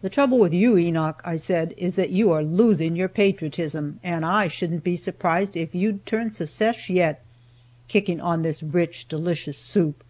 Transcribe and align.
"The 0.00 0.08
trouble 0.08 0.38
with 0.38 0.54
you, 0.54 0.78
Enoch," 0.78 1.20
I 1.24 1.34
said, 1.34 1.74
"is 1.76 1.96
that 1.96 2.10
you 2.10 2.30
are 2.30 2.44
losing 2.44 2.94
your 2.94 3.08
patriotism, 3.08 3.98
and 4.04 4.24
I 4.24 4.46
shouldn't 4.46 4.84
be 4.84 4.94
surprised 4.94 5.56
if 5.56 5.74
you'd 5.74 6.06
turn 6.06 6.30
Secesh 6.30 6.88
yet. 6.88 7.20
Kicking 7.88 8.20
on 8.20 8.42
this 8.42 8.62
rich, 8.62 9.08
delicious 9.08 9.58
soup! 9.58 10.04